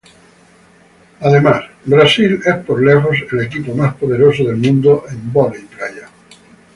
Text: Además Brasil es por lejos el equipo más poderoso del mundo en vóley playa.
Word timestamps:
Además 1.19 1.61
Brasil 1.85 2.41
es 2.43 2.55
por 2.65 2.81
lejos 2.83 3.15
el 3.33 3.41
equipo 3.41 3.75
más 3.75 3.93
poderoso 3.97 4.43
del 4.45 4.55
mundo 4.57 5.03
en 5.07 5.31
vóley 5.31 5.61
playa. 5.65 6.09